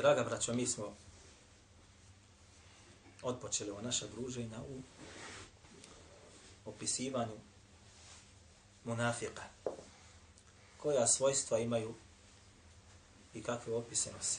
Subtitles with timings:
[0.00, 0.96] Draga braćo, mi smo
[3.22, 4.80] odpočeli ova naša druženja u
[6.64, 7.36] opisivanju
[8.84, 9.42] munafika.
[10.76, 11.94] Koja svojstva imaju
[13.34, 14.38] i kakve opise nosi.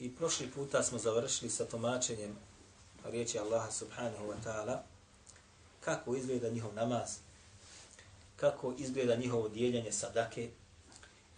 [0.00, 2.36] I prošli puta smo završili sa tomačenjem
[3.04, 4.78] riječi Allaha subhanahu wa ta'ala
[5.80, 7.10] kako izgleda njihov namaz,
[8.36, 10.50] kako izgleda njihovo dijeljenje sadake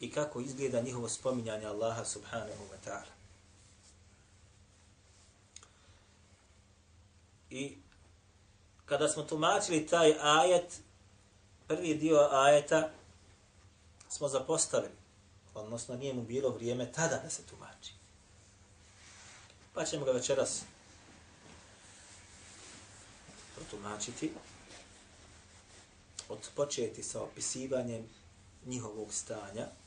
[0.02, 3.12] i kako izgleda njihovo spominjanje Allaha subhanahu wa ta'ala.
[7.50, 7.76] I
[8.84, 10.80] kada smo tumačili taj ajet,
[11.68, 12.90] prvi dio ajeta
[14.08, 14.94] smo zapostavili,
[15.54, 17.92] odnosno nije mu bilo vrijeme tada da se tumači.
[19.74, 20.62] Pa ćemo ga večeras
[23.54, 24.32] protumačiti,
[26.28, 28.08] odpočeti sa opisivanjem
[28.66, 29.81] njihovog stanja,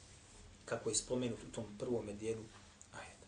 [0.65, 2.43] kako je spomenut u tom prvom dijelu
[2.93, 3.27] ajeta.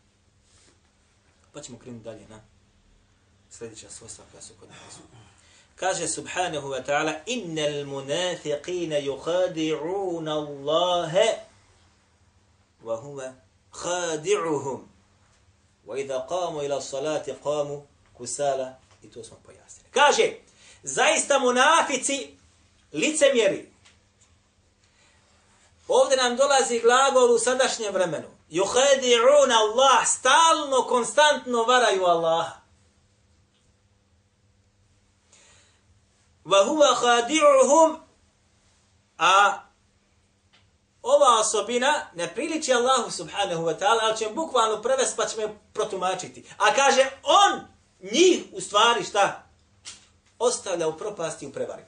[1.53, 2.41] Pa ćemo krenuti dalje na
[3.49, 4.97] sljedeća svojstva koja su kod nas.
[5.75, 11.29] Kaže subhanahu wa ta'ala innal munafiqina yukhadi'una Allaha
[12.83, 13.33] wa huwa
[13.71, 14.79] khadi'uhum
[15.87, 17.81] wa idha qamu ila salati qamu
[18.13, 19.89] kusala i to smo pojasnili.
[19.91, 20.33] Kaže
[20.83, 22.37] zaista munafici
[22.93, 23.69] licemjeri
[26.27, 28.27] nam dolazi glagol u sadašnjem vremenu.
[28.49, 32.61] Yuhadi'un Allah, stalno, konstantno varaju Allaha.
[36.45, 37.97] Wa huwa khadi'uhum,
[39.17, 39.59] a
[41.01, 46.45] ova osobina ne priliči Allahu subhanahu wa ta'ala, ali ćemo bukvalno prevest pa ćemo protumačiti.
[46.57, 47.61] A kaže, on
[48.11, 49.43] njih u stvari šta?
[50.39, 51.83] Ostavlja u propasti u prevari.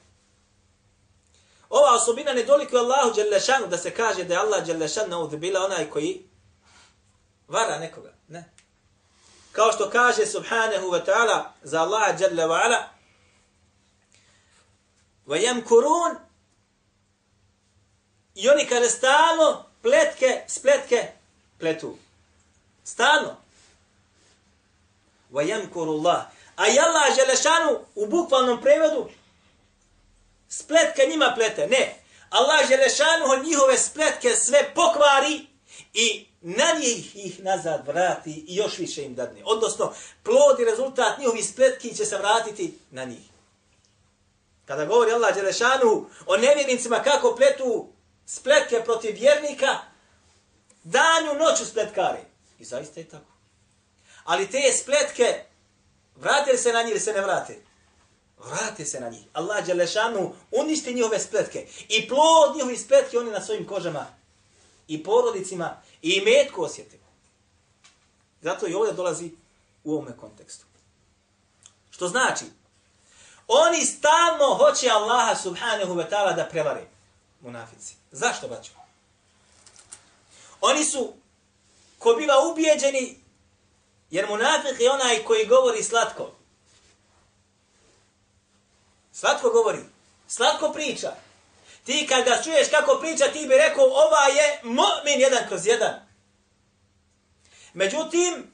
[1.70, 5.64] Ova osobina ne dolikuje Allahu Đelešanu da se kaže da je Allah Đelešan naudhu bila
[5.64, 6.24] onaj koji
[7.48, 8.12] vara nekoga.
[8.28, 8.44] Ne.
[9.52, 12.88] Kao što kaže subhanahu wa ta'ala za Allah Đelle wa ala
[15.26, 16.16] wa kurun
[18.34, 21.08] i oni kada stalno pletke, spletke
[21.58, 21.96] pletu.
[22.84, 23.36] Stalno.
[25.32, 26.06] Wa yamkuru
[26.56, 29.10] A i Allah Đelešanu u bukvalnom prevodu
[30.50, 31.66] spletke njima plete.
[31.66, 31.94] Ne.
[32.30, 35.46] Allah Želešanuhu njihove spletke sve pokvari
[35.92, 39.42] i na njih ih nazad vrati i još više im dadne.
[39.44, 43.30] Odnosno, plod i rezultat njihovih spletki će se vratiti na njih.
[44.64, 47.88] Kada govori Allah Đelešanu o nevjernicima kako pletu
[48.26, 49.78] spletke protiv vjernika,
[50.84, 52.20] danju noću spletkari.
[52.58, 53.32] I zaista je tako.
[54.24, 55.44] Ali te spletke,
[56.16, 57.69] vrate se na njih ili se ne vrate?
[58.44, 59.22] Vrate se na njih.
[59.32, 61.66] Allah Đelešanu uništi njihove spletke.
[61.88, 64.06] I plod njihove spletke oni na svojim kožama.
[64.88, 65.82] I porodicima.
[66.02, 66.98] I metku osjeti.
[68.42, 69.30] Zato i ovdje dolazi
[69.84, 70.64] u ovome kontekstu.
[71.90, 72.44] Što znači?
[73.48, 76.80] Oni stalno hoće Allaha subhanahu wa ta'ala da prevari
[77.40, 77.94] munafici.
[78.10, 78.70] Zašto, baću?
[80.60, 81.12] Oni su
[81.98, 83.20] ko bila ubijeđeni
[84.10, 86.39] jer munafik je onaj koji govori slatko.
[89.20, 89.78] Slatko govori.
[90.28, 91.12] Slatko priča.
[91.84, 95.94] Ti kad ga čuješ kako priča, ti bi rekao, ova je mu'min jedan kroz jedan.
[97.74, 98.52] Međutim,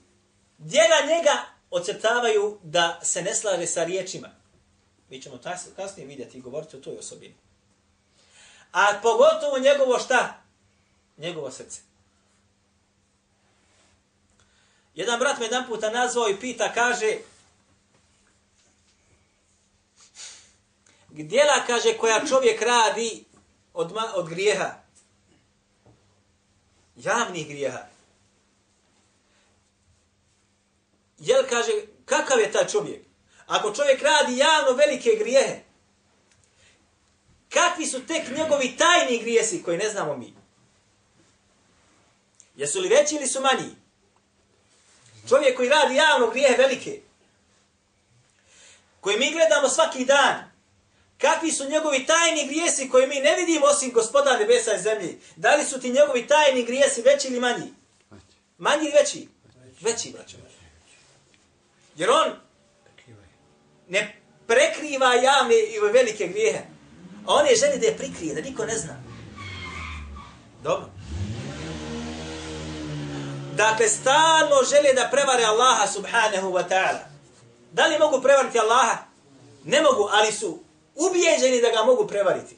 [0.58, 4.28] djela njega ocrtavaju da se ne slaže sa riječima.
[5.10, 5.38] Mi ćemo
[5.76, 7.34] kasnije vidjeti i govoriti o toj osobini.
[8.72, 10.42] A pogotovo njegovo šta?
[11.16, 11.80] Njegovo srce.
[14.94, 17.18] Jedan brat me jedan puta nazvao i pita, kaže,
[21.16, 23.24] Gdjela, kaže, koja čovjek radi
[23.74, 24.74] od, od grijeha.
[26.96, 27.86] Javnih grijeha.
[31.18, 31.72] Jel, kaže,
[32.04, 33.02] kakav je taj čovjek?
[33.46, 35.60] Ako čovjek radi javno velike grijehe,
[37.48, 40.34] kakvi su tek njegovi tajni grijesi koji ne znamo mi?
[42.56, 43.76] Jesu li veći ili su manji?
[45.28, 47.00] Čovjek koji radi javno grijehe velike,
[49.00, 50.55] koji mi gledamo svaki dan,
[51.18, 55.20] Kakvi su njegovi tajni grijesi koje mi ne vidimo osim gospoda nebesa i zemlji?
[55.36, 57.72] Da li su ti njegovi tajni grijesi veći ili manji?
[58.58, 59.28] Manji ili veći?
[59.80, 60.36] Veći, braćo.
[61.96, 62.32] Jer on
[63.88, 64.16] ne
[64.46, 66.58] prekriva javne i velike grijehe.
[67.26, 69.02] A on je želi da je prikrije, da niko ne zna.
[70.62, 70.90] Dobro.
[73.54, 76.98] Dakle, stalno žele da prevare Allaha subhanahu wa ta'ala.
[77.72, 78.96] Da li mogu prevariti Allaha?
[79.64, 80.65] Ne mogu, ali su
[80.96, 82.56] ubijeđeni da ga mogu prevariti.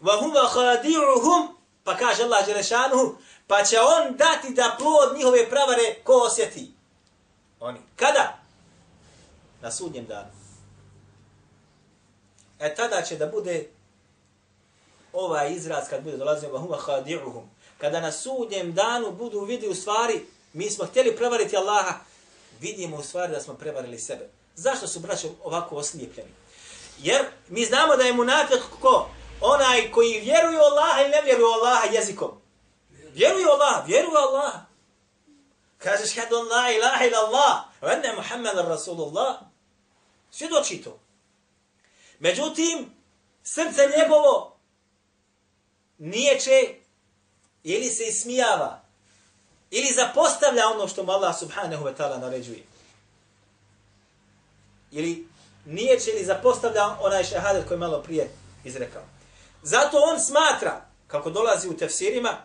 [0.00, 1.48] Wa huwa khadi'uhum,
[1.84, 3.16] pa kaže Allah Đelešanuhu,
[3.46, 6.72] pa će on dati da plod njihove prevare ko osjeti.
[7.60, 7.78] Oni.
[7.96, 8.38] Kada?
[9.62, 10.30] Na sudnjem danu.
[12.58, 13.68] E tada će da bude
[15.12, 17.42] ovaj izraz kad bude dolazio wa huwa khadi'uhum.
[17.78, 21.94] Kada na sudnjem danu budu vidi u stvari, mi smo htjeli prevariti Allaha,
[22.60, 24.28] vidimo u stvari da smo prevarili sebe.
[24.56, 26.30] Zašto su braćo ovako oslijepljeni?
[26.98, 29.10] Jer mi znamo da je munafik ko?
[29.40, 32.30] Onaj koji vjeruje Allaha i ne vjeruje Allaha jezikom.
[33.14, 34.60] Vjeruje Allaha, vjeruje Allaha.
[35.78, 39.36] Kažeš hadu la ilaha ila Allah, wa anna Rasulullah.
[40.30, 40.98] Svjedoči to.
[42.18, 42.94] Međutim,
[43.42, 44.56] srce njegovo
[45.98, 46.74] niječe
[47.62, 48.80] ili se ismijava
[49.70, 52.75] ili zapostavlja ono što mu Allah subhanahu wa ta'ala naređuje.
[54.96, 55.28] Ili
[55.64, 58.30] niječe ili zapostavlja onaj šehadet koji malo prije
[58.64, 59.02] izrekao.
[59.62, 62.36] Zato on smatra, kako dolazi u tefsirima,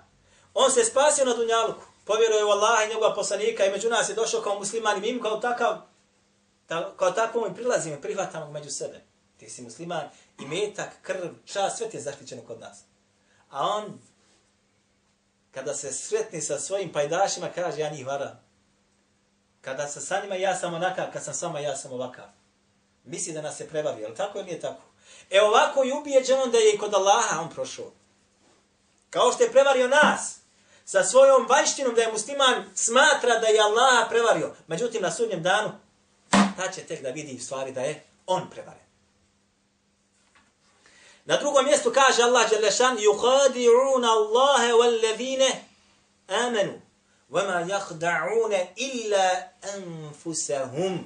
[0.53, 4.15] on se spasio na dunjaluku, povjeruje u Allaha i njegova poslanika i među nas je
[4.15, 5.77] došao kao musliman i mi kao takav,
[6.67, 9.01] ta, kao takvom i prilazimo i prihvatamo među sebe.
[9.37, 10.09] Ti si musliman
[10.39, 12.79] i metak, krv, čas, sve ti je zaštićeno kod nas.
[13.49, 13.99] A on,
[15.51, 18.43] kada se sretni sa svojim pajdašima, kaže ja njih varam.
[19.61, 22.40] Kada sam sa njima, ja sam onakav, kad sam sama, ja sam ovakav.
[23.04, 24.82] Misli da nas se prevario, ali tako ili nije tako?
[25.30, 27.92] E ovako je ubijeđeno da je i kod Allaha on prošao.
[29.10, 30.36] Kao što je prevario nas,
[30.84, 34.54] sa svojom vanjštinom da je musliman smatra da je Allah prevario.
[34.66, 35.72] Međutim, na sudnjem danu,
[36.30, 38.86] ta će tek da vidi stvari da je on prevaren.
[41.24, 45.42] Na drugom mjestu kaže Allah Đelešan يُخَادِعُونَ اللَّهَ وَالَّذِينَ
[46.30, 46.78] آمَنُوا
[47.30, 51.04] وَمَا يَخْدَعُونَ إِلَّا أَنفُسَهُمْ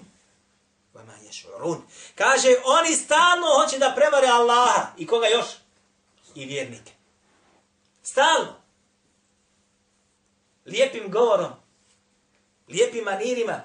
[0.96, 1.82] وَمَا يَشْعُرُونَ
[2.16, 4.88] Kaže, oni stalno hoće da prevare Allaha.
[4.98, 5.46] I koga još?
[6.36, 6.92] I vjernike.
[8.04, 8.56] Stalno.
[10.66, 11.52] Lijepim govorom.
[12.68, 13.62] Lijepim manirima.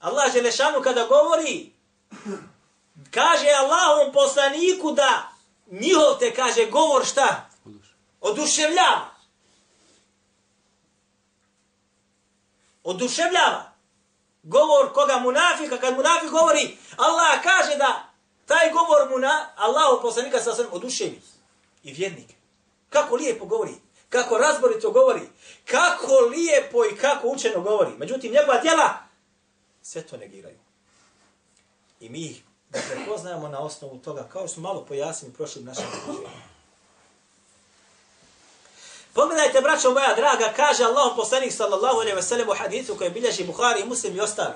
[0.00, 1.72] Allah Želešanu kada govori,
[3.10, 5.32] kaže Allahom poslaniku da
[5.70, 7.50] njihov te kaže govor šta?
[8.20, 9.10] Oduševljava.
[12.84, 13.75] Oduševljava.
[14.48, 18.12] Govor koga munafika, kad munafik govori, Allah kaže da
[18.46, 21.22] taj govor mu na Allahu poslanika sa svem oduševi.
[21.82, 22.28] I vjernik.
[22.88, 23.74] Kako lijepo govori.
[24.08, 25.28] Kako razborito govori.
[25.64, 27.90] Kako lijepo i kako učeno govori.
[27.98, 28.94] Međutim, njegova djela
[29.82, 30.58] sve to negiraju.
[32.00, 35.84] I mi ih dakle, da prepoznajemo na osnovu toga, kao smo malo pojasnili prošlim našim
[36.06, 36.55] druženjima.
[39.16, 43.44] Pogledajte, braćo moja draga, kaže Allah poslanik sallallahu alaihi ve sellem u hadithu koji bilježi
[43.44, 44.54] Buhari i Muslim i ostali.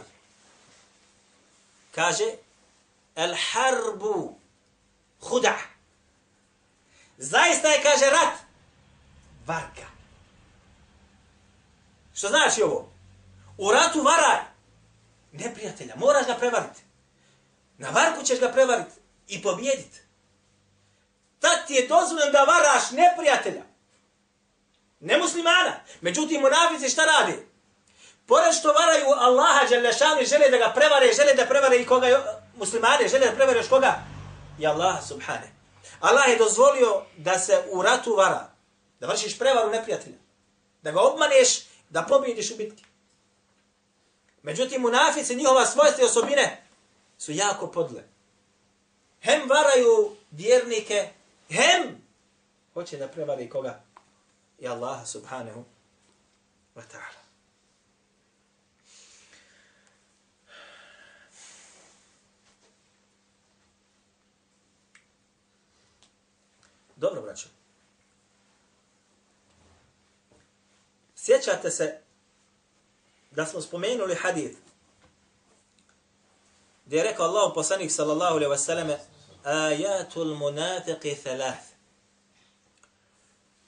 [1.95, 2.25] Kaže,
[3.17, 4.37] el harbu
[5.21, 5.59] huda.
[7.19, 8.35] Zaista je, kaže, rat
[9.46, 9.87] varka.
[12.15, 12.93] Što znači ovo?
[13.58, 14.41] U ratu varaj
[15.32, 16.81] neprijatelja, moraš ga prevariti.
[17.79, 18.94] Na varku ćeš ga prevariti
[19.29, 20.01] i pobijediti.
[21.39, 23.69] Tad ti je dozvoljeno da varaš neprijatelja.
[25.01, 25.81] Ne muslimana.
[26.01, 27.47] Međutim, munafici šta radi?
[28.27, 32.41] Pored što varaju Allaha Đalešanu i žele da ga prevare, žele da prevare i koga
[32.57, 33.99] muslimane, žele da prevare još koga?
[34.59, 35.53] I Allah subhane.
[36.01, 38.51] Allah je dozvolio da se u ratu vara.
[39.01, 40.17] Da vršiš prevaru neprijatelja.
[40.83, 42.85] Da ga obmaneš, da pobjediš u bitki.
[44.43, 46.65] Međutim, munafici, njihova svojstva i osobine,
[47.19, 48.03] su jako podle.
[49.23, 51.09] Hem varaju vjernike,
[51.51, 52.03] hem
[52.75, 53.83] hoće da prevari koga?
[54.60, 55.64] I Allah subhanahu
[56.74, 57.20] wa ta'ala.
[66.96, 67.48] Dobro, braćo.
[71.17, 72.00] Sjećate se
[73.31, 74.58] da smo spomenuli hadith
[76.86, 78.96] gdje je rekao Allah poslanik sallallahu alaihi wasallam
[79.44, 81.69] ajatul munafiqi thalath.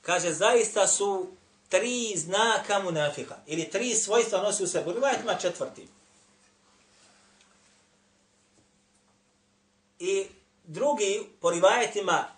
[0.02, 1.26] Kaže, zaista su
[1.68, 4.90] tri znaka munafika, ili tri svojstva nosi u sebi.
[4.90, 5.88] U rivajetima četvrti.
[9.98, 10.26] I
[10.64, 12.28] drugi, po rivajetima,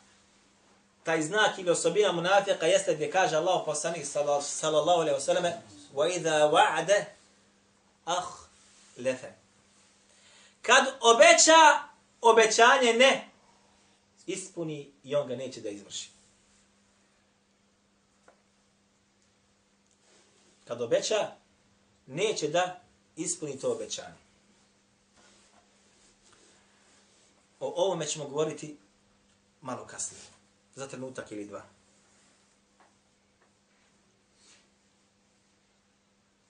[1.05, 5.53] taj znak ili osobina munafika jeste gdje kaže Allah poslanik sallallahu alaihi wasallam
[5.95, 7.05] wa idha wa'ada
[8.05, 8.25] ah
[8.97, 9.33] lefe.
[10.63, 11.79] Kad obeća,
[12.21, 13.29] obećanje ne
[14.27, 16.14] ispuni i on ga neće da izvrši.
[20.65, 21.31] Kad obeća,
[22.07, 22.81] neće da
[23.17, 24.25] ispuni to obećanje.
[27.61, 28.77] O ovome ćemo govoriti
[29.61, 30.23] malo kasnije.
[30.75, 31.63] Za trenutak ili dva.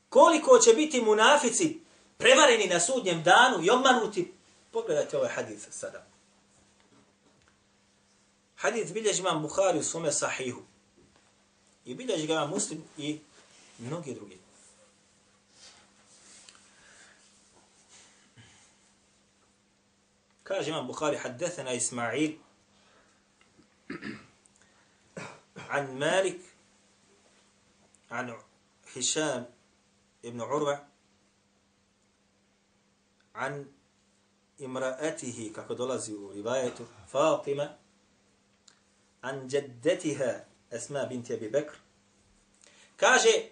[0.09, 1.80] Koliko će biti munafici
[2.18, 4.33] prevareni na sudnjem danu i obmanuti,
[4.73, 6.06] pogledajte ovaj hadith sada.
[8.56, 10.62] Hadith bilježi imam Bukhari u svome sahihu.
[11.85, 13.18] I bilježi ga muslim i
[13.78, 14.38] mnogi drugi.
[20.45, 22.38] Kaže imam Bukhari, haddethena Ismail
[25.75, 26.40] عن مالك
[28.11, 28.37] عن
[28.97, 29.47] هشام
[30.25, 30.87] ابن عروة
[33.35, 33.66] عن
[34.61, 37.69] امرأته kako dolazi u rivajetu Fatima
[39.23, 41.75] an jaddatiha Asma binti Abi Bakr
[42.97, 43.49] kaže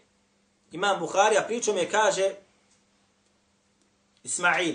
[0.73, 2.35] Imam Buharija pričom je kaže
[4.23, 4.75] Ismail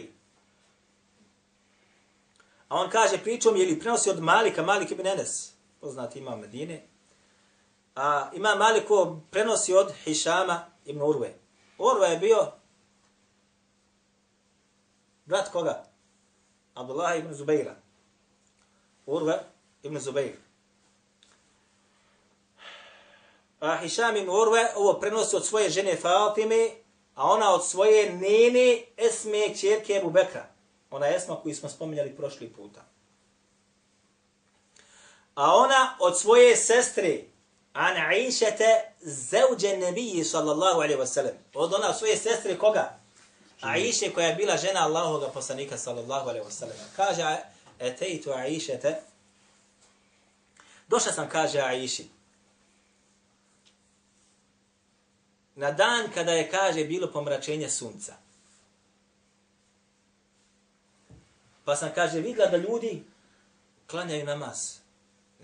[2.68, 5.52] a on kaže pričom je li prenosi od Malika Malik ibn Enes
[5.82, 6.88] poznati imam Medine
[7.96, 11.34] a Imam Maliko prenosi od Hišama ibn Urve
[11.78, 12.52] Urve je bio
[15.26, 15.84] brat koga?
[16.74, 17.76] Abdullah ibn Zubeira.
[19.06, 19.40] Urve
[19.84, 20.47] ibn Zubeira.
[23.60, 26.70] A Hišam ibn Urve ovo prenosi od svoje žene Fatime,
[27.16, 30.46] a ona od svoje nene Esme čerke Ebu Bekra.
[30.92, 32.82] Ona Esma koju smo spominjali prošli puta.
[35.36, 37.22] A ona od svoje sestre
[37.74, 41.34] An Aishete zauđe nebiji sallallahu alaihi wasallam.
[41.54, 42.98] Od ona od svoje sestre koga?
[43.62, 46.76] Aisha koja je bila žena Allahovog poslanika sallallahu alaihi wasallam.
[46.96, 47.38] Kaže
[47.80, 49.02] eteitu Aishete
[50.88, 52.17] Došla sam kaže Aiši.
[55.58, 58.14] Na dan kada je kaže bilo pomračenje sunca.
[61.66, 63.04] Pa sam kaže vidla da ljudi
[63.88, 64.78] klanjaju namaz.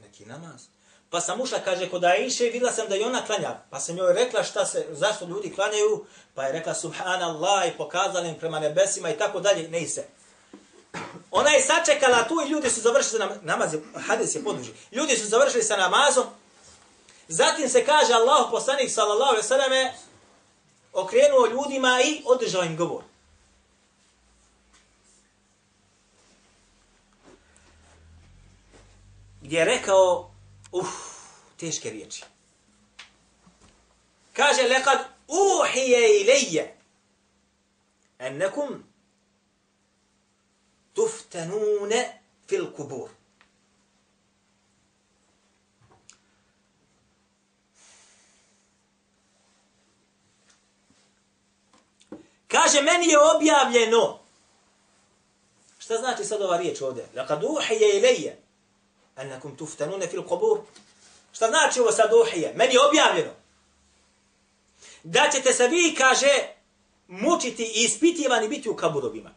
[0.01, 0.61] Neki namaz.
[1.09, 3.57] Pa sam ušla, kaže, kod Aisha videla sam da i ona klanja.
[3.69, 6.05] Pa sam joj rekla šta se, zašto ljudi klanjaju.
[6.35, 9.67] Pa je rekla, subhanallah, i pokazala im prema nebesima i tako dalje.
[9.69, 10.05] Ne se.
[11.31, 13.75] Ona je sačekala tu i ljudi su završili sa namaz.
[14.07, 14.71] Hadis je poduži.
[14.91, 16.25] Ljudi su završili sa namazom.
[17.27, 19.93] Zatim se kaže Allah, poslanik, sallallahu alejhi ve selleme
[20.93, 23.03] okrenuo ljudima i održao im govor.
[29.41, 30.33] Gdje je rekao,
[30.73, 30.87] Uf,
[31.57, 32.23] teške riječi.
[34.33, 36.77] Kaže, lekad uhije ilije
[38.19, 38.83] ennekum
[40.93, 43.09] tuftanune fil kubur.
[52.53, 54.19] Kaže, meni je objavljeno.
[55.79, 57.07] Šta znači sad ova riječ ovdje?
[57.15, 58.37] Lekad uhije ilije
[59.15, 60.59] Anakum tuftanune fil kubur.
[61.31, 62.53] Šta znači ovo sad uhije?
[62.55, 63.31] Meni je objavljeno.
[65.03, 66.47] Da ćete se vi, kaže,
[67.07, 69.31] mučiti i ispitivani biti u kaburovima.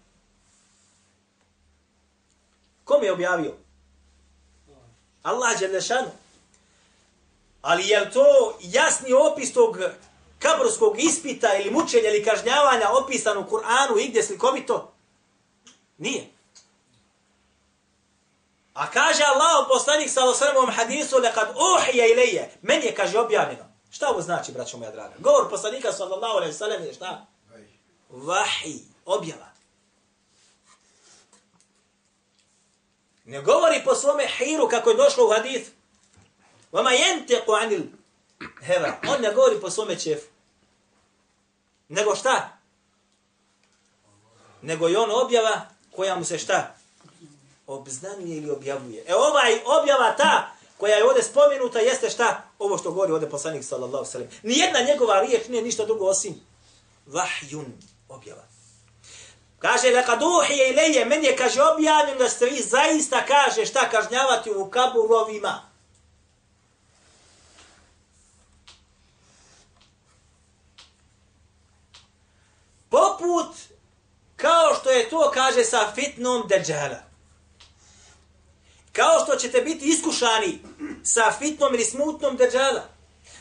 [2.85, 3.54] Kom je objavio?
[5.23, 6.11] Allah Đelešanu.
[7.62, 9.78] Ali je to jasni opis tog
[10.38, 14.93] kaburskog ispita ili mučenja ili kažnjavanja opisan u Kur'anu i gdje slikovito?
[15.99, 16.31] Nije.
[18.75, 22.50] A kaže Allah poslanik sa osrmom hadisu lekad uhije ilije.
[22.62, 23.64] Meni je, kaže, objavljeno.
[23.90, 25.14] Šta ovo znači, braćo moja draga?
[25.19, 27.26] Govor poslanika sallallahu alaihi sallam je šta?
[28.11, 28.81] Vahi.
[29.05, 29.47] Objava.
[33.25, 35.71] Ne govori po svome hiru kako je došlo u hadith.
[36.73, 37.83] Vama jenteku anil
[38.61, 38.93] heva.
[39.09, 40.26] On ne govori po svome čefu.
[41.88, 42.59] Nego šta?
[44.62, 45.61] Nego je on objava
[45.97, 46.76] koja mu se šta?
[47.66, 49.05] obznanjuje ili objavljuje.
[49.07, 52.43] E ovaj objava ta koja je ovdje spomenuta jeste šta?
[52.59, 54.28] Ovo što govori ovdje poslanik sallallahu sallam.
[54.43, 56.40] Nijedna njegova riječ nije ništa drugo osim
[57.07, 57.66] vahjun
[58.09, 58.43] objava.
[59.59, 64.50] Kaže, leka duhije ileje, men je, kaže, objavljeno da ste vi zaista, kaže, šta kažnjavati
[64.50, 65.71] u kaburovima.
[72.96, 73.56] Poput,
[74.36, 77.00] kao što je to, kaže, sa fitnom deđala.
[78.92, 80.58] Kao što ćete biti iskušani
[81.02, 82.82] sa fitnom ili smutnom deđala.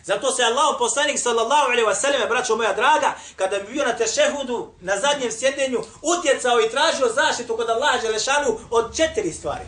[0.03, 3.97] Zato se Allah poslanik sallallahu alejhi ve selleme braćo moja draga, kada bi bio na
[3.97, 9.65] tešehudu, na zadnjem sjedenju, utjecao i tražio zaštitu kod Allaha dželešanu od četiri stvari.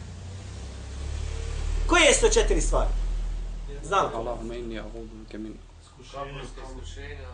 [1.89, 2.89] Koje su to četiri stvari?
[3.83, 4.11] Znam.
[4.15, 7.27] Allahumma inni a'udhu bika min iskušenja,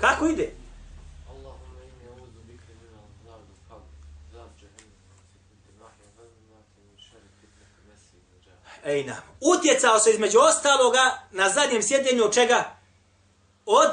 [0.00, 0.63] Kako ide?
[8.84, 9.16] Ejna.
[9.40, 12.76] Utjecao se između ostaloga na zadnjem sjedenju od čega?
[13.66, 13.90] Od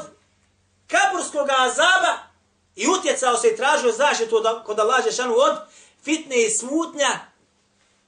[0.88, 2.17] kaburskog azaba
[2.75, 5.57] i utjecao se i tražio zaštitu od, kod Allah Žešanu od
[6.03, 7.19] fitne i smutnja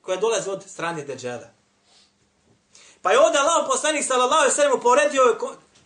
[0.01, 1.47] koja dolaze od strane Deđela.
[3.01, 5.37] Pa je ovdje Allah poslanik sallallahu alejhi ve sellem poredio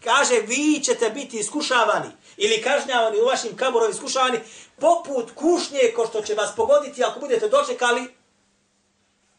[0.04, 4.40] kaže vi ćete biti iskušavani ili kažnjavani u vašim kaburovim iskušavani
[4.80, 8.16] poput kušnje ko što će vas pogoditi ako budete dočekali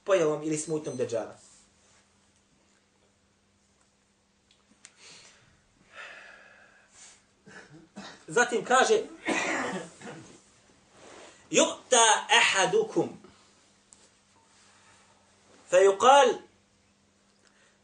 [0.04, 1.47] pojavom ili smutnom deđala.
[8.28, 9.02] Zatim kaže
[11.50, 12.04] Yu'ta
[12.40, 13.08] ahadukum
[15.70, 15.76] fa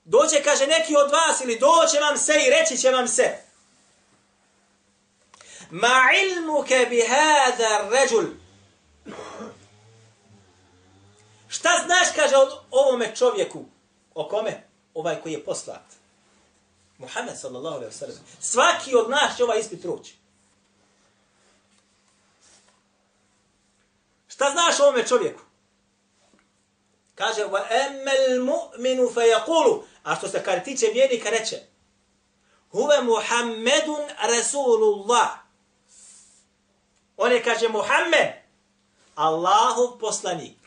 [0.05, 3.39] Doće, kaže, neki od vas ili doće vam se i reći će vam se
[5.71, 8.25] Ma ilmuke bi hada ređul
[11.49, 13.65] Šta znaš, kaže, o ovome čovjeku?
[14.15, 14.63] O kome?
[14.95, 15.83] Ovaj koji je poslat.
[16.99, 18.17] Muhammed sallallahu alaihi wa sallam.
[18.41, 20.24] Svaki od nas će ovaj ispit proći.
[24.35, 25.41] Šta znaš o ovome čovjeku?
[27.15, 29.21] Kaže, wa emmel mu'minu fe.
[30.03, 31.57] A što se kada tiče vjernika reče,
[32.71, 35.31] huve Muhammedun Rasulullah.
[37.17, 38.33] On je, kaže, Muhammed,
[39.15, 40.59] Allahov poslanik.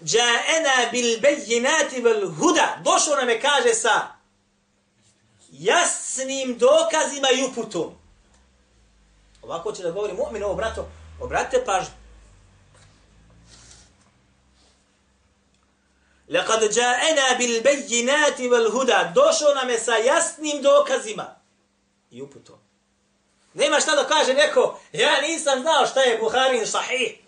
[0.00, 2.78] Ja'ena bil bejinati vel huda.
[2.84, 4.08] Došao nam je, kaže, sa
[5.50, 7.94] jasnim dokazima i uputom.
[9.42, 10.88] Ovako će da govori mu'min ovo, brato,
[11.22, 11.94] obratite pažnju.
[16.28, 19.12] Lekad ja'ena bil bejinati vel huda.
[19.14, 21.34] Došao nam je sa jasnim dokazima
[22.10, 22.58] i uputom.
[23.54, 27.18] Nema šta da kaže neko, ja nisam znao šta je Buharin sahih.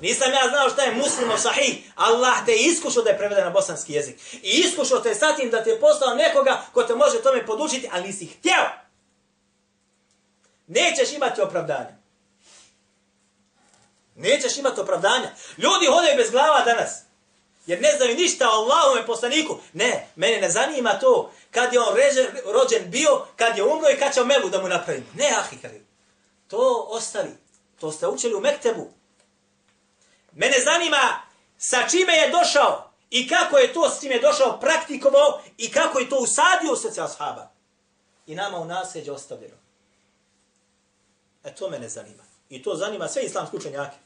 [0.00, 1.92] Nisam ja znao šta je muslimov sahih.
[1.94, 4.16] Allah te je iskušao da je prevede na bosanski jezik.
[4.32, 7.88] I iskušao te sa tim da ti je poslao nekoga ko te može tome podučiti,
[7.92, 8.64] ali nisi htjeo.
[10.66, 12.03] Nećeš imati opravdanja.
[14.16, 15.30] Nećeš imati opravdanja.
[15.58, 17.02] Ljudi hodaju bez glava danas.
[17.66, 19.58] Jer ne znaju ništa o Allahome poslaniku.
[19.72, 23.98] Ne, mene ne zanima to kad je on reže, rođen bio, kad je umro i
[23.98, 25.06] kad će melu da mu napravimo.
[25.14, 25.82] Ne, ahi, kari.
[26.48, 27.36] To ostavi.
[27.80, 28.90] To ste učili u Mektebu.
[30.32, 31.20] Mene zanima
[31.58, 35.98] sa čime je došao i kako je to s čime je došao praktikovao i kako
[35.98, 37.50] je to usadio u srce ashaba.
[38.26, 39.56] I nama u nasljeđe ostavljeno.
[41.44, 42.22] E to mene zanima.
[42.54, 43.96] I to zanima sve islamske učenjake.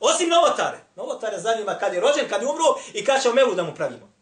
[0.00, 0.78] Osim novotare.
[0.96, 4.12] Novotare zanima kad je rođen, kad je umro i kad ćemo melu da mu pravimo.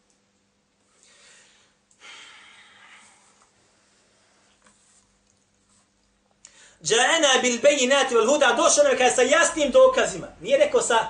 [6.81, 10.27] Ja'ana bil bejinati vel huda došao nam je kada sa jasnim dokazima.
[10.41, 11.07] Nije rekao sa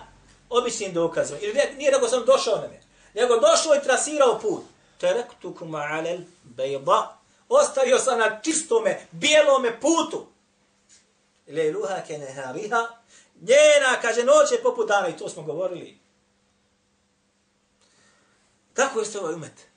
[0.49, 1.39] običnim dokazima.
[1.39, 2.81] Ili nije rekao sam došao nam je.
[3.13, 4.63] Nego došao i trasirao put.
[4.97, 6.19] Taraktukum alel
[6.57, 7.07] bayda.
[7.49, 10.36] Ostavio sam na čistome, bijelome putu.
[11.47, 12.87] Lejluha ke nehariha.
[13.41, 15.97] Njena, kaže, noć je poput dana i to smo govorili.
[18.73, 19.67] Tako jeste ovaj umet.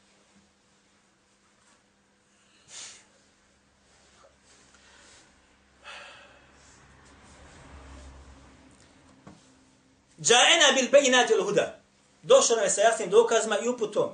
[10.19, 11.81] Ja'ena bil bejinati il huda.
[12.23, 14.11] Došao nam je sa jasnim dokazima i uputom.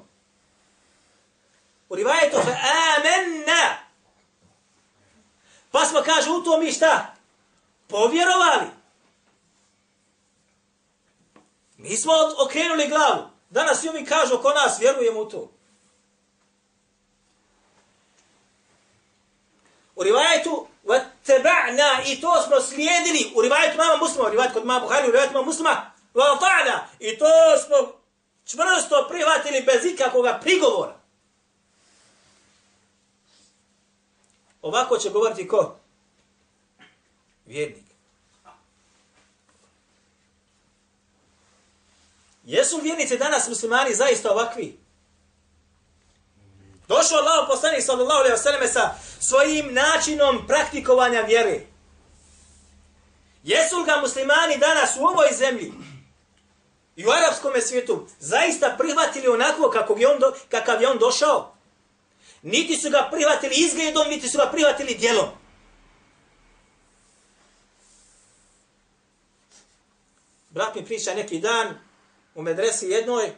[1.88, 2.56] U rivajetu fe
[2.96, 3.76] amenna.
[5.70, 7.15] Pa smo, kaže, u to mi šta?
[7.87, 8.67] Povjerovali.
[11.77, 13.29] Mi smo od- okrenuli glavu.
[13.49, 15.51] Danas i ovi kažu oko nas, vjerujemo u to.
[19.95, 23.31] U rivajetu وَتَّبَعْنَا i to smo slijedili.
[23.35, 27.17] U rivajetu mama muslima, u rivajetu kod mama Buhari, u rivajetu mama muslima, وَتَعْنَا i
[27.17, 27.25] to
[27.65, 28.01] smo
[28.45, 30.95] čvrsto prihvatili bez ikakvoga prigovora.
[34.61, 35.75] Ovako će govoriti ko?
[37.46, 37.84] Vjernik.
[42.44, 44.78] Jesu vjernici danas muslimani zaista ovakvi?
[46.88, 51.60] Došao Allah poslanik sallallahu alejhi ve selleme sa svojim načinom praktikovanja vjere.
[53.42, 55.72] Jesu li ga muslimani danas u ovoj zemlji
[56.96, 61.56] i u arapskom svijetu zaista prihvatili onako kako je on do, kakav je on došao.
[62.42, 65.28] Niti su ga prihvatili izgledom, niti su ga prihvatili djelom.
[70.56, 71.74] Brat mi priča neki dan
[72.34, 73.32] u medresi jednoj,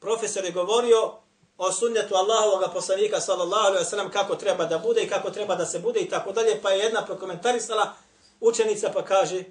[0.00, 1.12] profesor je govorio
[1.58, 5.54] o sunnetu Allahovog poslanika sallallahu alejhi ve sellem kako treba da bude i kako treba
[5.54, 7.94] da se bude i tako dalje, pa je jedna prokomentarisala
[8.40, 9.44] učenica pa kaže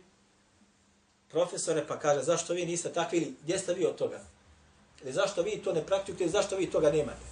[1.29, 4.19] profesore pa kaže zašto vi niste takvi ili gdje ste vi od toga?
[5.03, 7.25] Ili zašto vi to ne praktikujete, ili zašto vi toga nemate?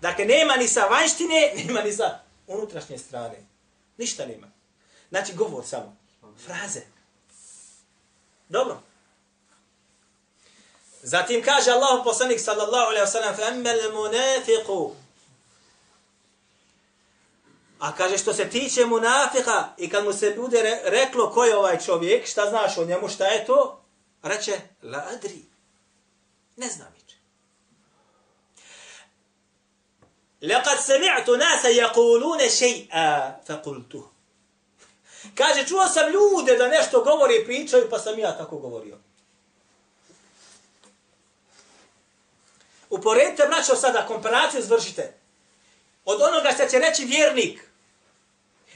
[0.00, 3.46] Dakle, nema ni sa vanštine, nema ni sa unutrašnje strane.
[3.98, 4.50] Ništa nema.
[5.10, 5.96] Znači, govor samo.
[6.46, 6.97] Fraze.
[8.49, 8.81] Dobro.
[11.01, 14.93] Zatim kaže Allah poslanik sallallahu alaihi wa sallam فَأَمَّا الْمُنَافِقُ
[17.79, 21.57] A kaže što se tiče munafika i kad mu se bude re, reklo ko je
[21.57, 23.81] ovaj čovjek, šta znaš o njemu, šta je to?
[24.23, 25.45] Reče, la adri.
[26.57, 27.03] Ne znam niče.
[30.43, 34.11] لقد سمعت ناس يقولون شيئا فقلته
[35.34, 38.98] Kaže, čuo sam ljude da nešto govore i pričaju, pa sam ja tako govorio.
[42.90, 45.14] Uporedite, braćo, sada komparaciju izvršite.
[46.04, 47.60] Od onoga što će reći vjernik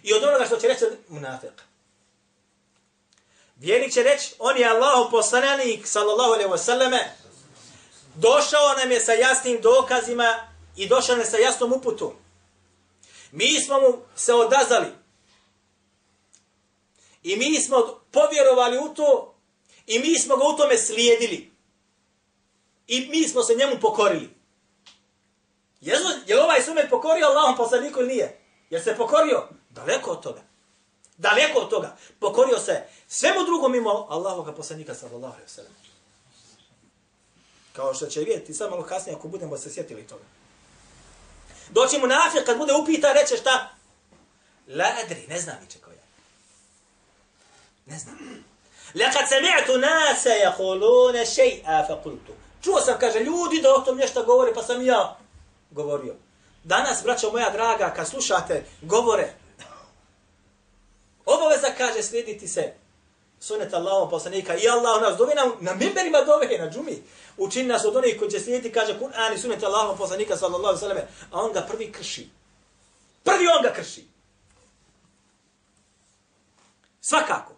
[0.02, 1.62] i od onoga što će reći munafik.
[3.56, 7.02] Vjernik će reći, on je Allah poslanik, sallallahu alaihi wasallame,
[8.14, 10.34] došao nam je sa jasnim dokazima
[10.76, 12.12] i došao nam je sa jasnom uputom.
[13.32, 15.01] Mi smo mu se odazali.
[17.22, 19.34] I mi smo povjerovali u to
[19.86, 21.52] i mi smo ga u tome slijedili.
[22.86, 24.30] I mi smo se njemu pokorili.
[25.80, 28.40] Jezu, je li ovaj sumet pokorio Allahom poslaniku ili nije?
[28.70, 29.48] Je se pokorio?
[29.70, 30.42] Daleko od toga.
[31.16, 31.96] Daleko od toga.
[32.20, 35.62] Pokorio se svemu drugom mimo Allahoga poslanika sallallahu alaihi wa.
[37.72, 40.24] Kao što će vidjeti samo malo kasnije ako budemo se sjetili toga.
[41.70, 43.74] Doći mu nafir kad bude upita reće šta?
[44.68, 46.01] La adri, ne znam niče koja.
[47.86, 48.16] Ne znam.
[48.94, 52.32] Lekad sami'tu nasa jakulune še'a fa kultu.
[52.62, 55.18] Čuo sam, kaže, ljudi da o tom nešto govore, pa sam ja
[55.70, 56.14] govorio.
[56.64, 59.34] Danas, braćo moja draga, kad slušate govore,
[61.26, 62.72] obaveza kaže slijediti se
[63.40, 67.02] sunet Allahom poslanika i Allah nas dove na, na mimberima dove na džumi.
[67.36, 70.98] Učini nas od onih koji će slijediti, kaže Kur'an i sunet Allahom poslanika sallallahu sallam,
[71.30, 72.28] a on ga prvi krši.
[73.24, 74.06] Prvi on ga krši.
[77.00, 77.52] Svakako.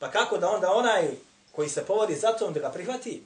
[0.00, 1.08] Pa kako da onda onaj
[1.52, 3.24] koji se povodi za to, da ga prihvati?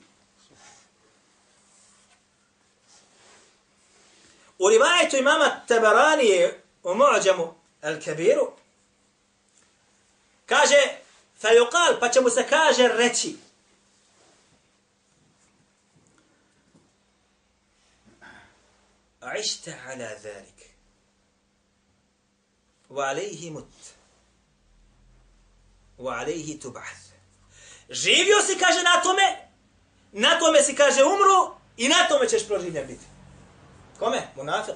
[4.59, 8.47] U rivajetu imama Tabaranije u Mu'ađamu Al-Kabiru
[10.45, 10.75] kaže
[11.41, 13.35] Fajukal, pa će mu se kaže reći
[19.25, 20.75] عشت على ذلك
[22.89, 23.94] وعليه مت
[25.97, 27.05] wa alayhi tub'ath.
[27.89, 29.49] Živio si, kaže, na tome,
[30.11, 33.05] na tome si, kaže, umru i na tome ćeš proživljen biti.
[33.99, 34.21] Kome?
[34.35, 34.75] Munafiq.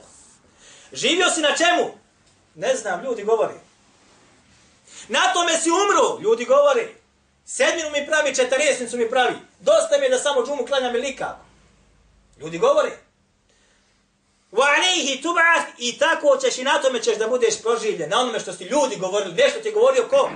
[0.93, 1.91] Živio si na čemu?
[2.55, 3.53] Ne znam, ljudi govori.
[5.08, 6.95] Na tome si umru, ljudi govori.
[7.45, 9.36] Sedminu mi pravi, četarijesnicu mi pravi.
[9.60, 11.45] Dosta mi je da samo džumu klanjam i kako.
[12.39, 12.91] Ljudi govori.
[14.51, 18.10] Wa alihi tub'ath i tako ćeš i na tome ćeš da budeš proživljen.
[18.10, 19.34] Na onome što si ljudi govorili.
[19.34, 20.32] Nešto ti je govorio ko?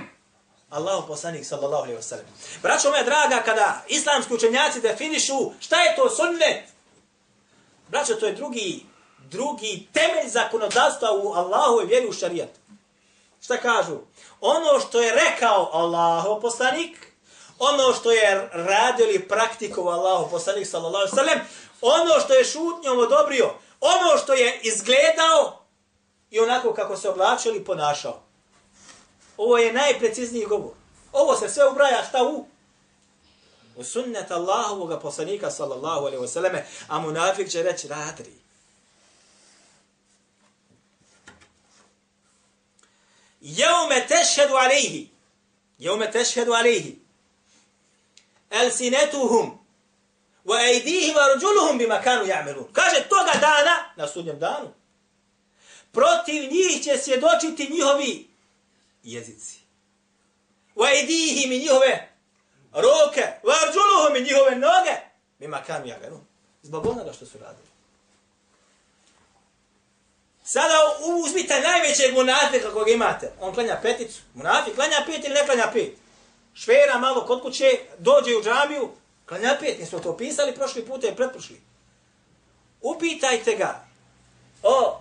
[0.70, 2.26] Allahu poslanik sallallahu alejhi ve sellem.
[2.62, 6.74] Braćo moja draga, kada islamski učenjaci definišu šta je to sunnet,
[7.88, 8.86] Braćo, to je drugi,
[9.18, 12.48] drugi temelj zakonodavstva u Allahu i vjeri u šarijat.
[13.40, 13.98] Šta kažu?
[14.40, 17.06] Ono što je rekao Allahu poslanik,
[17.58, 21.40] ono što je radio ili praktikovao Allahu poslanik sallallahu alejhi ve sellem,
[21.80, 25.64] ono što je šutnjom odobrio, ono što je izgledao
[26.30, 28.23] i onako kako se oblačio ili ponašao.
[29.36, 30.72] Ovo je najprecizniji govor.
[31.12, 32.46] Ovo se sve ubraja šta u
[33.76, 38.32] u sunnet Allahovog poslanika sallallahu alaihi wasallam, a munafik će reći radri.
[43.40, 45.10] Jeume tešhedu alaihi,
[45.78, 46.98] jeume tešhedu alaihi,
[48.50, 49.58] elsinetuhum,
[50.44, 52.72] wa aydihim arjuluhum bima kanu ya'malun.
[52.72, 54.74] Kaže toga dana na sudnjem danu.
[55.92, 58.33] Protiv njih će svjedočiti njihovi
[59.04, 59.58] jezici.
[60.76, 62.08] Wa aydihim njihove
[62.72, 63.22] ruke,
[63.62, 64.96] arđuluhu mi njihove noge,
[65.38, 66.20] mima kam ja ganu.
[66.62, 67.68] Zbog onoga što su radili.
[70.44, 70.74] Sada
[71.24, 73.32] uzmite najvećeg munafika kog imate.
[73.40, 74.20] On klanja peticu.
[74.34, 76.04] Munafik klanja pet ili ne klanja pet?
[76.54, 78.90] švera malo kod kuće, dođe u džamiju,
[79.26, 81.60] klanja pet, nismo to pisali prošli puta i pretprošli.
[82.80, 83.86] Upitajte ga,
[84.62, 85.00] o,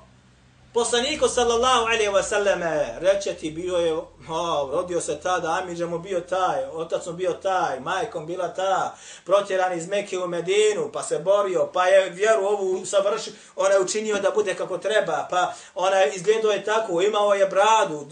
[0.74, 6.00] poslaniku sallallahu alaihi wa sallame, reče ti bio je, o, rodio se tada, Amidža mu
[6.00, 11.04] bio taj, otac mu bio taj, majkom bila ta, protjeran iz Mekke u Medinu, pa
[11.04, 15.54] se borio, pa je vjeru ovu savršio, ona je učinio da bude kako treba, pa
[15.76, 18.08] ona je izgledao je tako, imao je bradu,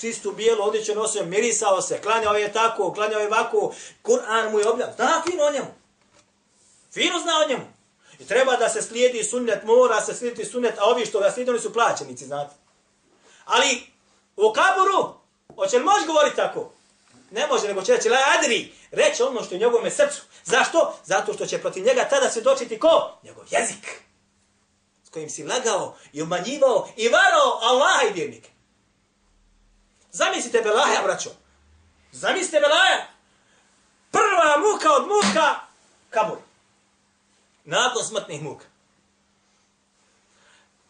[0.00, 3.72] čistu bijelu odjeću nosio, mirisao se, klanjao je tako, klanjao je ovako,
[4.02, 5.74] Kur'an mu je objav, zna fino o njemu.
[6.92, 7.73] Fino zna o njemu.
[8.24, 11.50] I treba da se slijedi sunnet, mora se slijediti sunnet, a ovi što ga slijedi,
[11.50, 12.54] oni su plaćenici, znate.
[13.44, 13.86] Ali
[14.36, 15.14] u kaburu,
[15.54, 16.72] hoće li moći govoriti tako?
[17.30, 20.22] Ne može, nego će reći, la adri, reći ono što je u njegovome srcu.
[20.44, 20.96] Zašto?
[21.04, 23.18] Zato što će protiv njega tada svjedočiti ko?
[23.22, 24.02] Njegov jezik.
[25.04, 28.50] S kojim si lagao i umanjivao i varao Allaha i vjernike.
[30.12, 31.30] Zamislite Belaja, braćo.
[32.12, 33.06] Zamislite Belaja.
[34.10, 35.54] Prva muka od muka,
[36.10, 36.38] kabur.
[37.64, 38.64] Nakon smrtnih muka.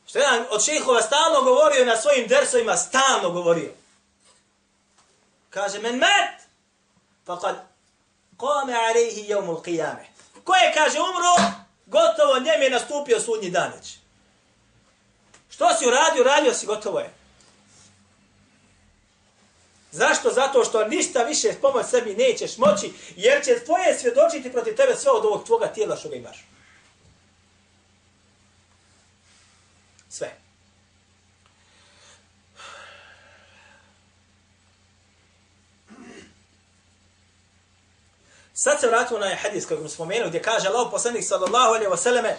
[0.06, 3.70] Što jedan od šehova stalno govorio na svojim dersovima stalno govorio.
[5.50, 6.48] Kaže, men met,
[7.26, 7.54] faqad
[8.36, 10.04] kome alaihi jevmul qiyame.
[10.44, 11.50] Ko je, kaže, umro,
[11.86, 13.72] gotovo njem je nastupio sudnji dan.
[15.50, 16.24] Što si uradio?
[16.24, 17.10] Radio si, gotovo je.
[19.92, 20.30] Zašto?
[20.30, 25.12] Zato što ništa više pomoć sebi nećeš moći, jer će tvoje svjedočiti protiv tebe sve
[25.12, 26.44] od ovog tvoga tijela što ga imaš.
[30.13, 30.31] Sve.
[38.53, 41.91] Sad se vratimo na ovaj hadis kojeg smo spomenuli gdje kaže Allah poslanik sallallahu alaihi
[41.91, 42.35] wa sallame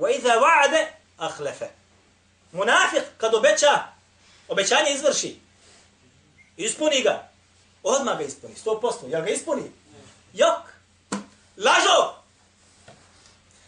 [0.00, 0.86] وَإِذَا وَعَدَ
[1.20, 1.68] أَخْلَفَ
[2.52, 3.84] Munafik kad obeća,
[4.48, 5.40] obećanje izvrši.
[6.56, 7.28] Ispuni ga.
[7.82, 9.10] Odmah ga ispuni, 100%.
[9.10, 9.72] Jel ga ispuni?
[10.32, 10.62] Jok.
[11.56, 12.13] Lažo.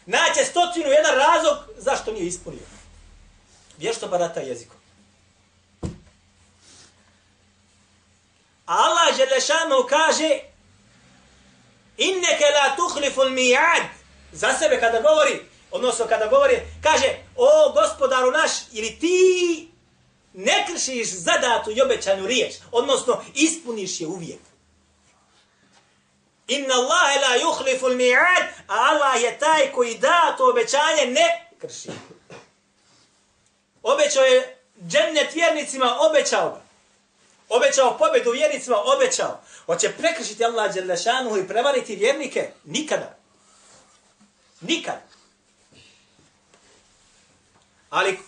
[0.07, 2.67] Naće stotinu jedan razlog zašto nije ispunio.
[3.77, 4.77] Vješto barata jezikom.
[8.65, 10.39] A Allah Želešanu kaže
[11.97, 13.83] Inneke la tuhlifu mi'ad
[14.31, 15.41] Za sebe kada govori,
[15.71, 19.67] odnosno kada govori, kaže O gospodaru naš, ili ti
[20.33, 24.46] ne kršiš zadatu i obećanu riječ, odnosno ispuniš je uvijek.
[26.47, 31.89] Inna Allahe la yuhliful mi'ad a Allah je taj koji da to obećanje ne krši.
[33.83, 34.57] Obećao je
[34.87, 36.61] džennet vjernicima, obećao ga.
[37.49, 39.41] Obećao pobedu vjernicima, obećao.
[39.65, 42.49] Hoće prekršiti Allah Đelešanuhu i prevariti vjernike?
[42.63, 43.17] Nikada.
[44.61, 45.01] Nikada.
[47.89, 48.19] Ali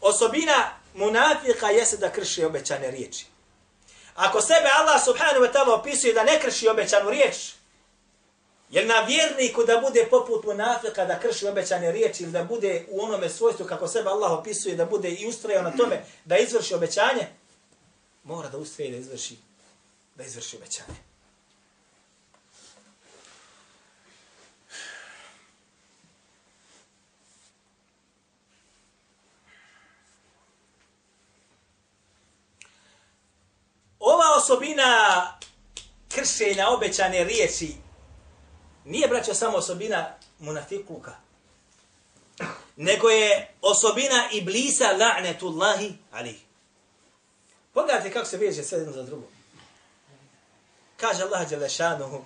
[0.00, 3.26] osobina munafika jeste da krši obećane riječi.
[4.14, 7.36] Ako sebe Allah subhanahu wa ta'ala opisuje da ne krši obećanu riječ,
[8.70, 13.02] jer na vjerniku da bude poput munafika da krši obećane riječi ili da bude u
[13.02, 17.26] onome svojstvu kako sebe Allah opisuje da bude i ustrajao na tome da izvrši obećanje,
[18.24, 19.36] mora da ustraje da izvrši
[20.14, 20.98] da izvrši obećanje.
[33.98, 35.32] Ova osobina
[36.08, 37.83] kršenja obećane riječi
[38.85, 41.15] nije, braćo, samo osobina munafikluka,
[42.75, 46.39] nego je osobina iblisa la'netullahi alih.
[47.73, 49.27] Pogledajte kako se veže sve jedno za drugo.
[50.97, 52.23] Kaže Allah Đelešanuhu,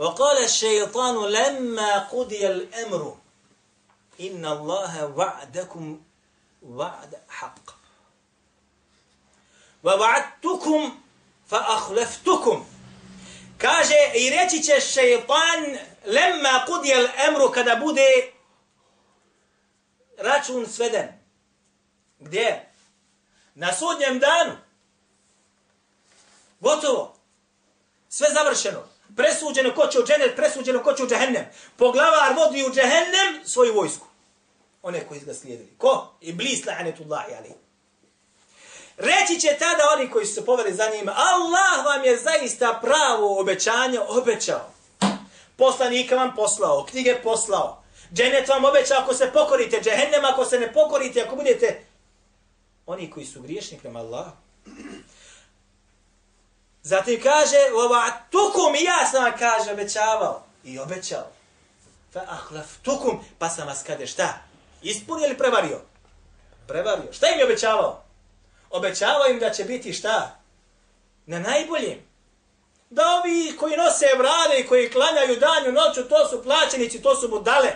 [0.00, 3.16] وقال الشيطان لما قضي الأمر
[4.20, 6.00] إن الله وعدكم
[6.62, 7.70] وعد حق
[9.84, 10.98] ووعدتكم
[11.48, 12.66] فأخلفتكم
[13.57, 18.31] Kaže, i reći će šeitan, lemma kudjel emru, kada bude
[20.17, 21.07] račun sveden.
[22.19, 22.71] Gdje?
[23.55, 24.57] Na sudnjem danu.
[26.59, 27.15] Gotovo.
[28.09, 28.87] Sve završeno.
[29.15, 31.45] Presuđeno ko će u dženet, presuđeno ko će u džehennem.
[31.77, 34.07] Poglavar vodi u džehennem svoju vojsku.
[34.81, 35.73] One koji ga slijedili.
[35.77, 36.17] Ko?
[36.21, 37.64] Iblis la'anetullahi alaihi.
[38.97, 43.39] Reći će tada oni koji su se poveli za njima, Allah vam je zaista pravo
[43.39, 44.71] obećanje obećao.
[45.55, 47.83] Poslanika vam poslao, knjige poslao.
[48.13, 51.85] Dženet vam obećao ako se pokorite, džehennem ako se ne pokorite, ako budete
[52.85, 54.25] oni koji su griješni prema Allah.
[56.83, 60.43] Zatim kaže, ova tukum i ja sam vam kaže obećavao.
[60.63, 61.27] I obećao.
[62.13, 64.33] Fa ahlaf tukum, pa sam vas kade šta?
[64.81, 65.81] Ispunio ili prevario?
[66.67, 67.13] Prevario.
[67.13, 68.04] Šta im je obećavao?
[68.69, 70.39] Obećavao im da će biti šta?
[71.25, 71.99] Na najboljem.
[72.89, 77.27] Da ovi koji nose brade i koji klanjaju danju noću, to su plaćenici, to su
[77.27, 77.71] budale.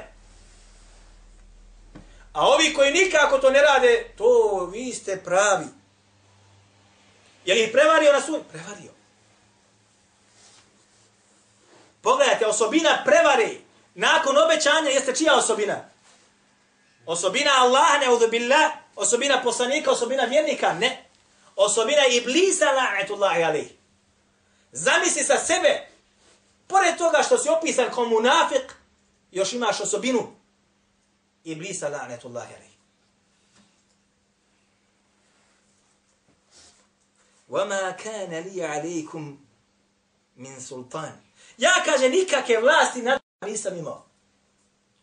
[2.34, 5.66] A ovi koji nikako to ne rade, to vi ste pravi.
[7.46, 8.42] Je li ih prevario na sud?
[8.52, 8.92] Prevario.
[12.02, 13.50] Pogledajte, osobina prevare
[13.96, 15.90] nakon obećanja jeste čija osobina?
[17.06, 21.05] Osobina Allaha, ne billah, osobina poslanika, osobina vjernika, ne.
[21.57, 23.71] Osobina Iblisa, la'atullahi alaih.
[24.73, 25.89] Zamisli sa sebe,
[26.67, 28.75] pored toga što si opisan kao munafik,
[29.33, 30.37] još imaš osobinu
[31.45, 32.75] Iblisa, la'atullahi alaih.
[37.51, 39.37] وَمَا كَانَ لِيَ عَلَيْكُمْ
[40.37, 41.13] مِنْ سُلْطَانِ
[41.59, 44.07] Ja, kaže, nikakve vlasti nad nisam imao.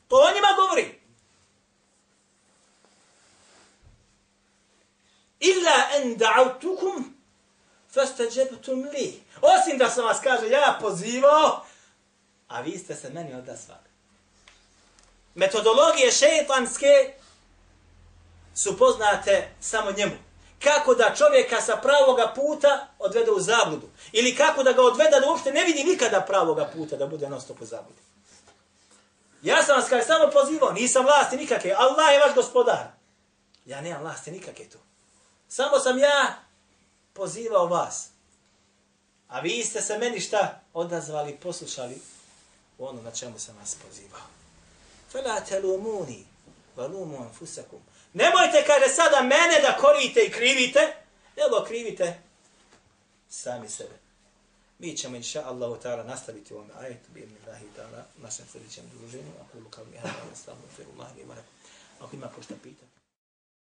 [0.07, 1.01] To o njima govori.
[5.50, 7.04] Illa en da'autukum
[7.94, 9.22] fastajabtum li.
[9.42, 11.64] Osim da sam vas, kaže, ja pozivao,
[12.48, 13.87] a vi ste se meni odazvali.
[15.35, 17.14] Metodologije šeitanske
[18.54, 20.14] su poznate samo njemu.
[20.62, 23.88] Kako da čovjeka sa pravoga puta odvede u zabludu.
[24.12, 27.40] Ili kako da ga odvede da uopšte ne vidi nikada pravoga puta da bude non
[27.40, 28.00] stop u zabludi.
[29.42, 31.70] Ja sam vas kaže samo pozivao, nisam vlasti nikakve.
[31.70, 32.87] Allah je vaš gospodar.
[33.66, 34.78] Ja nemam vlasti nikakve tu.
[35.48, 36.42] Samo sam ja
[37.12, 38.09] pozivao vas.
[39.28, 42.00] A vi ste se meni šta odazvali, poslušali
[42.78, 44.26] u ono na čemu sam vas pozivao.
[45.12, 46.24] Fela telumuni,
[46.76, 47.80] valumu anfusakum.
[48.12, 50.94] Nemojte, kaže, sada mene da korite i krivite,
[51.37, 52.20] nego krivite
[53.28, 53.98] sami sebe.
[54.78, 58.85] Mi ćemo, inša Allahu ta'ala, nastaviti u ovom ajetu, bi ibn Allahi ta'ala, našem sljedećem
[58.98, 61.22] druženju, ako lukav mi hada, stavno, firu, mahli,
[62.00, 62.95] Ako ima ko šta pitati.